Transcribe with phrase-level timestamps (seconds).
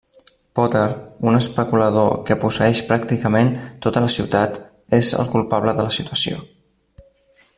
[0.59, 0.93] Potter,
[1.31, 3.53] un especulador que posseeix pràcticament
[3.87, 4.59] tota la ciutat,
[5.01, 6.43] és el culpable de la situació.